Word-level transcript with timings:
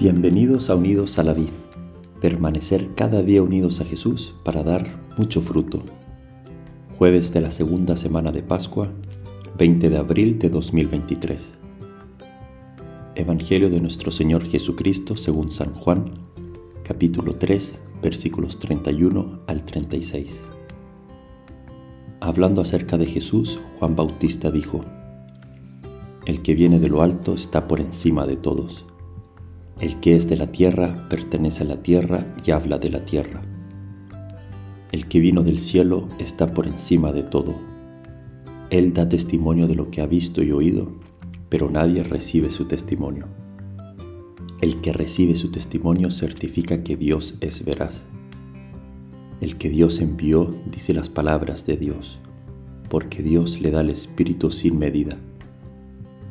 Bienvenidos 0.00 0.70
a 0.70 0.76
Unidos 0.76 1.18
a 1.18 1.22
la 1.22 1.34
Vid, 1.34 1.50
permanecer 2.22 2.94
cada 2.94 3.22
día 3.22 3.42
unidos 3.42 3.82
a 3.82 3.84
Jesús 3.84 4.34
para 4.46 4.62
dar 4.62 4.98
mucho 5.18 5.42
fruto. 5.42 5.82
Jueves 6.96 7.34
de 7.34 7.42
la 7.42 7.50
segunda 7.50 7.98
semana 7.98 8.32
de 8.32 8.42
Pascua, 8.42 8.90
20 9.58 9.90
de 9.90 9.98
abril 9.98 10.38
de 10.38 10.48
2023. 10.48 11.52
Evangelio 13.14 13.68
de 13.68 13.78
nuestro 13.78 14.10
Señor 14.10 14.46
Jesucristo 14.46 15.18
según 15.18 15.50
San 15.50 15.74
Juan, 15.74 16.06
capítulo 16.82 17.34
3, 17.34 17.82
versículos 18.02 18.58
31 18.58 19.40
al 19.48 19.66
36. 19.66 20.40
Hablando 22.20 22.62
acerca 22.62 22.96
de 22.96 23.04
Jesús, 23.04 23.60
Juan 23.78 23.94
Bautista 23.96 24.50
dijo, 24.50 24.82
El 26.24 26.40
que 26.40 26.54
viene 26.54 26.80
de 26.80 26.88
lo 26.88 27.02
alto 27.02 27.34
está 27.34 27.68
por 27.68 27.80
encima 27.80 28.26
de 28.26 28.38
todos 28.38 28.86
el 29.80 29.98
que 29.98 30.14
es 30.14 30.28
de 30.28 30.36
la 30.36 30.52
tierra 30.52 31.06
pertenece 31.08 31.62
a 31.62 31.66
la 31.66 31.82
tierra 31.82 32.26
y 32.44 32.50
habla 32.50 32.78
de 32.78 32.90
la 32.90 33.06
tierra. 33.06 33.40
El 34.92 35.08
que 35.08 35.20
vino 35.20 35.42
del 35.42 35.58
cielo 35.58 36.06
está 36.18 36.52
por 36.52 36.66
encima 36.66 37.12
de 37.12 37.22
todo. 37.22 37.54
Él 38.68 38.92
da 38.92 39.08
testimonio 39.08 39.66
de 39.68 39.74
lo 39.74 39.90
que 39.90 40.02
ha 40.02 40.06
visto 40.06 40.42
y 40.42 40.52
oído, 40.52 40.92
pero 41.48 41.70
nadie 41.70 42.02
recibe 42.02 42.50
su 42.50 42.66
testimonio. 42.66 43.26
El 44.60 44.82
que 44.82 44.92
recibe 44.92 45.34
su 45.34 45.50
testimonio 45.50 46.10
certifica 46.10 46.84
que 46.84 46.96
Dios 46.96 47.36
es 47.40 47.64
veraz. 47.64 48.04
El 49.40 49.56
que 49.56 49.70
Dios 49.70 50.00
envió 50.00 50.54
dice 50.70 50.92
las 50.92 51.08
palabras 51.08 51.64
de 51.64 51.78
Dios, 51.78 52.18
porque 52.90 53.22
Dios 53.22 53.62
le 53.62 53.70
da 53.70 53.80
el 53.80 53.88
Espíritu 53.88 54.50
sin 54.50 54.78
medida. 54.78 55.16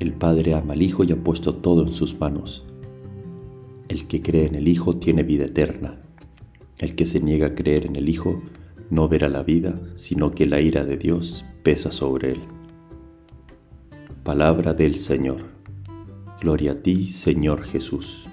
El 0.00 0.14
Padre 0.14 0.54
ama 0.54 0.72
al 0.72 0.82
Hijo 0.82 1.04
y 1.04 1.12
ha 1.12 1.22
puesto 1.22 1.54
todo 1.54 1.86
en 1.86 1.94
sus 1.94 2.18
manos. 2.18 2.64
El 3.88 4.06
que 4.06 4.22
cree 4.22 4.46
en 4.46 4.54
el 4.54 4.68
Hijo 4.68 4.96
tiene 4.96 5.22
vida 5.22 5.44
eterna. 5.44 6.00
El 6.78 6.94
que 6.94 7.06
se 7.06 7.20
niega 7.20 7.48
a 7.48 7.54
creer 7.54 7.86
en 7.86 7.96
el 7.96 8.08
Hijo 8.08 8.42
no 8.90 9.08
verá 9.08 9.28
la 9.28 9.42
vida, 9.42 9.80
sino 9.96 10.32
que 10.32 10.46
la 10.46 10.60
ira 10.60 10.84
de 10.84 10.96
Dios 10.96 11.44
pesa 11.62 11.92
sobre 11.92 12.32
él. 12.32 12.40
Palabra 14.24 14.74
del 14.74 14.96
Señor. 14.96 15.44
Gloria 16.40 16.72
a 16.72 16.82
ti, 16.82 17.08
Señor 17.08 17.62
Jesús. 17.64 18.28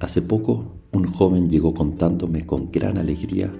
Hace 0.00 0.22
poco 0.22 0.74
un 0.92 1.06
joven 1.06 1.48
llegó 1.48 1.74
contándome 1.74 2.46
con 2.46 2.70
gran 2.70 2.98
alegría 2.98 3.52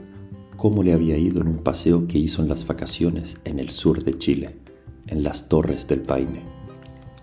cómo 0.57 0.83
le 0.83 0.93
había 0.93 1.19
ido 1.19 1.41
en 1.41 1.49
un 1.49 1.59
paseo 1.59 2.07
que 2.07 2.19
hizo 2.19 2.43
en 2.43 2.49
las 2.49 2.67
vacaciones 2.67 3.39
en 3.45 3.59
el 3.59 3.71
sur 3.71 4.05
de 4.05 4.17
Chile, 4.17 4.57
en 5.09 5.23
las 5.23 5.49
Torres 5.49 5.89
del 5.89 6.03
Paine, 6.03 6.43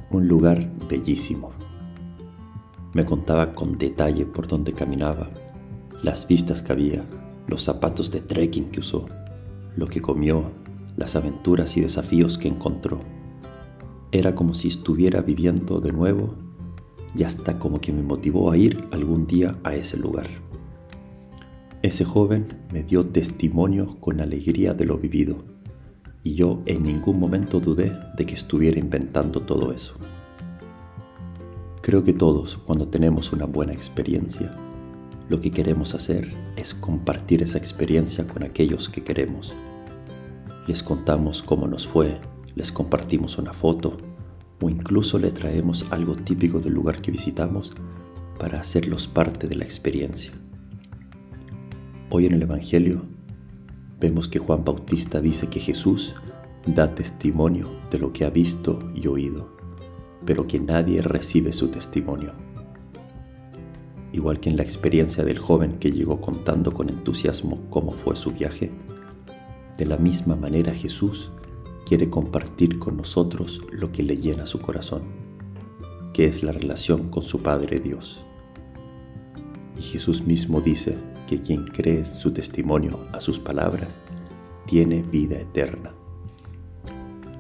un 0.10 0.28
lugar 0.28 0.72
bellísimo. 0.90 1.61
Me 2.94 3.06
contaba 3.06 3.54
con 3.54 3.78
detalle 3.78 4.26
por 4.26 4.48
dónde 4.48 4.74
caminaba, 4.74 5.30
las 6.04 6.28
vistas 6.28 6.62
que 6.62 6.74
había, 6.74 7.06
los 7.48 7.64
zapatos 7.64 8.12
de 8.12 8.22
trekking 8.22 8.70
que 8.70 8.82
usó, 8.82 9.08
lo 9.76 9.88
que 9.88 10.02
comió, 10.02 10.52
las 10.98 11.16
aventuras 11.16 11.78
y 11.78 11.82
desafíos 11.82 12.38
que 12.38 12.48
encontró. 12.48 13.00
Era 14.12 14.36
como 14.36 14.54
si 14.54 14.68
estuviera 14.68 15.22
viviendo 15.22 15.80
de 15.80 15.92
nuevo 15.92 16.36
y 17.16 17.24
hasta 17.24 17.60
como 17.60 17.80
que 17.80 17.94
me 17.94 18.04
motivó 18.04 18.52
a 18.52 18.58
ir 18.58 18.88
algún 18.92 19.26
día 19.26 19.58
a 19.64 19.74
ese 19.76 19.98
lugar. 19.98 20.28
Ese 21.82 22.06
joven 22.06 22.46
me 22.72 22.84
dio 22.84 23.06
testimonio 23.08 23.98
con 24.00 24.22
alegría 24.22 24.74
de 24.74 24.86
lo 24.86 24.98
vivido 24.98 25.38
y 26.24 26.36
yo 26.36 26.62
en 26.66 26.84
ningún 26.84 27.20
momento 27.20 27.60
dudé 27.60 27.98
de 28.16 28.26
que 28.26 28.36
estuviera 28.36 28.80
inventando 28.80 29.42
todo 29.42 29.72
eso. 29.72 29.94
Creo 31.82 32.04
que 32.04 32.14
todos, 32.14 32.58
cuando 32.58 32.90
tenemos 32.90 33.34
una 33.34 33.46
buena 33.46 33.74
experiencia, 33.74 34.56
lo 35.30 35.42
que 35.42 35.50
queremos 35.50 35.96
hacer 35.96 36.32
es 36.56 36.76
compartir 36.76 37.42
esa 37.42 37.58
experiencia 37.58 38.28
con 38.28 38.44
aquellos 38.44 38.88
que 38.88 39.04
queremos. 39.04 39.56
Les 40.68 40.84
contamos 40.84 41.42
cómo 41.42 41.68
nos 41.68 41.88
fue, 41.88 42.22
les 42.54 42.72
compartimos 42.72 43.40
una 43.40 43.52
foto 43.52 43.98
o 44.62 44.70
incluso 44.70 45.18
le 45.18 45.32
traemos 45.32 45.88
algo 45.90 46.16
típico 46.16 46.60
del 46.60 46.76
lugar 46.76 47.02
que 47.02 47.10
visitamos 47.10 47.74
para 48.38 48.60
hacerlos 48.60 49.08
parte 49.08 49.48
de 49.48 49.56
la 49.56 49.64
experiencia. 49.64 50.34
Hoy 52.12 52.28
en 52.28 52.34
el 52.34 52.44
Evangelio 52.44 53.02
vemos 54.00 54.28
que 54.30 54.38
Juan 54.38 54.64
Bautista 54.64 55.20
dice 55.20 55.48
que 55.48 55.60
Jesús 55.60 56.14
da 56.68 56.94
testimonio 56.94 57.72
de 57.90 57.98
lo 57.98 58.12
que 58.12 58.24
ha 58.24 58.30
visto 58.30 58.92
y 58.94 59.08
oído 59.08 59.61
pero 60.26 60.48
que 60.48 60.60
nadie 60.60 61.02
recibe 61.02 61.54
su 61.54 61.70
testimonio. 61.70 62.34
Igual 64.14 64.40
que 64.40 64.50
en 64.50 64.58
la 64.58 64.64
experiencia 64.64 65.24
del 65.24 65.40
joven 65.40 65.80
que 65.80 65.92
llegó 65.92 66.20
contando 66.20 66.74
con 66.74 66.90
entusiasmo 66.90 67.62
cómo 67.70 67.92
fue 67.94 68.16
su 68.16 68.32
viaje, 68.32 68.72
de 69.78 69.86
la 69.86 69.98
misma 69.98 70.36
manera 70.36 70.74
Jesús 70.74 71.32
quiere 71.86 72.10
compartir 72.10 72.78
con 72.78 72.98
nosotros 72.98 73.62
lo 73.72 73.92
que 73.92 74.04
le 74.04 74.18
llena 74.18 74.46
su 74.46 74.60
corazón, 74.60 75.04
que 76.14 76.26
es 76.26 76.44
la 76.44 76.52
relación 76.52 77.08
con 77.08 77.24
su 77.24 77.42
Padre 77.42 77.80
Dios. 77.80 78.24
Y 79.78 79.82
Jesús 79.82 80.26
mismo 80.26 80.62
dice 80.62 80.98
que 81.28 81.42
quien 81.42 81.66
cree 81.66 82.04
su 82.06 82.32
testimonio 82.32 83.00
a 83.14 83.22
sus 83.22 83.40
palabras 83.40 84.00
tiene 84.66 85.02
vida 85.02 85.40
eterna. 85.40 85.94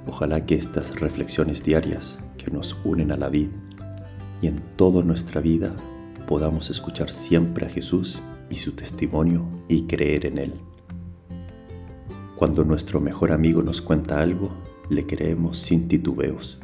Ojalá 0.08 0.46
que 0.46 0.56
estas 0.56 1.00
reflexiones 1.00 1.64
diarias 1.64 2.18
que 2.44 2.52
nos 2.52 2.78
unen 2.84 3.12
a 3.12 3.18
la 3.18 3.30
vida 3.30 3.52
y 4.42 4.48
en 4.48 4.62
toda 4.76 5.04
nuestra 5.04 5.42
vida 5.42 5.76
podamos 6.28 6.70
escuchar 6.70 7.12
siempre 7.12 7.66
a 7.66 7.70
Jesús 7.70 8.22
y 8.50 8.56
su 8.56 8.74
testimonio 8.74 9.46
y 9.68 9.84
creer 9.84 10.26
en 10.26 10.38
Él. 10.38 10.54
Cuando 12.36 12.64
nuestro 12.64 13.00
mejor 13.00 13.32
amigo 13.32 13.62
nos 13.62 13.82
cuenta 13.82 14.22
algo, 14.22 14.52
le 14.90 15.06
creemos 15.06 15.58
sin 15.58 15.88
titubeos. 15.88 16.60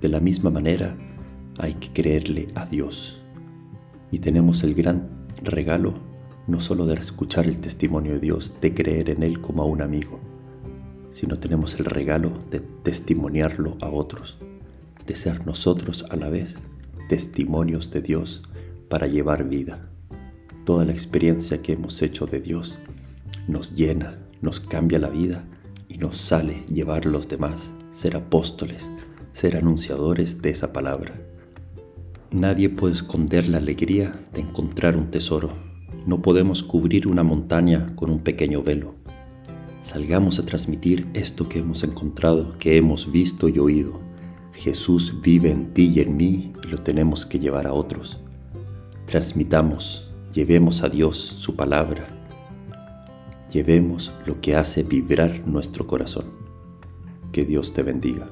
De 0.00 0.08
la 0.08 0.20
misma 0.20 0.50
manera, 0.50 0.96
hay 1.58 1.74
que 1.74 1.92
creerle 1.92 2.48
a 2.54 2.66
Dios. 2.66 3.20
Y 4.12 4.20
tenemos 4.20 4.62
el 4.62 4.74
gran 4.74 5.08
regalo 5.42 5.94
no 6.46 6.60
solo 6.60 6.86
de 6.86 6.94
escuchar 6.94 7.46
el 7.46 7.58
testimonio 7.58 8.12
de 8.14 8.20
Dios, 8.20 8.54
de 8.60 8.72
creer 8.72 9.10
en 9.10 9.22
Él 9.22 9.40
como 9.40 9.62
a 9.62 9.66
un 9.66 9.82
amigo, 9.82 10.18
sino 11.10 11.36
tenemos 11.36 11.78
el 11.78 11.84
regalo 11.84 12.32
de 12.50 12.60
testimoniarlo 12.60 13.76
a 13.82 13.88
otros, 13.88 14.38
de 15.08 15.16
ser 15.16 15.46
nosotros 15.46 16.04
a 16.10 16.16
la 16.16 16.28
vez 16.28 16.58
testimonios 17.08 17.90
de 17.90 18.02
Dios 18.02 18.42
para 18.88 19.06
llevar 19.06 19.48
vida. 19.48 19.88
Toda 20.64 20.84
la 20.84 20.92
experiencia 20.92 21.62
que 21.62 21.72
hemos 21.72 22.02
hecho 22.02 22.26
de 22.26 22.40
Dios 22.40 22.78
nos 23.48 23.72
llena, 23.72 24.18
nos 24.42 24.60
cambia 24.60 24.98
la 24.98 25.08
vida 25.08 25.44
y 25.88 25.96
nos 25.96 26.18
sale 26.18 26.62
llevar 26.70 27.06
a 27.06 27.10
los 27.10 27.26
demás, 27.26 27.72
ser 27.90 28.16
apóstoles, 28.16 28.92
ser 29.32 29.56
anunciadores 29.56 30.42
de 30.42 30.50
esa 30.50 30.72
palabra. 30.72 31.14
Nadie 32.30 32.68
puede 32.68 32.92
esconder 32.92 33.48
la 33.48 33.56
alegría 33.56 34.20
de 34.34 34.42
encontrar 34.42 34.98
un 34.98 35.10
tesoro. 35.10 35.50
No 36.06 36.20
podemos 36.20 36.62
cubrir 36.62 37.08
una 37.08 37.22
montaña 37.22 37.94
con 37.96 38.10
un 38.10 38.18
pequeño 38.18 38.62
velo. 38.62 38.94
Salgamos 39.80 40.38
a 40.38 40.44
transmitir 40.44 41.06
esto 41.14 41.48
que 41.48 41.60
hemos 41.60 41.82
encontrado, 41.82 42.58
que 42.58 42.76
hemos 42.76 43.10
visto 43.10 43.48
y 43.48 43.58
oído. 43.58 44.07
Jesús 44.52 45.20
vive 45.22 45.50
en 45.50 45.72
ti 45.74 45.92
y 45.94 46.00
en 46.00 46.16
mí 46.16 46.52
y 46.64 46.68
lo 46.68 46.78
tenemos 46.78 47.26
que 47.26 47.38
llevar 47.38 47.66
a 47.66 47.72
otros. 47.72 48.18
Transmitamos, 49.06 50.10
llevemos 50.32 50.82
a 50.82 50.88
Dios 50.88 51.16
su 51.16 51.56
palabra. 51.56 52.06
Llevemos 53.52 54.12
lo 54.26 54.40
que 54.40 54.56
hace 54.56 54.82
vibrar 54.82 55.46
nuestro 55.46 55.86
corazón. 55.86 56.26
Que 57.32 57.44
Dios 57.44 57.72
te 57.72 57.82
bendiga. 57.82 58.28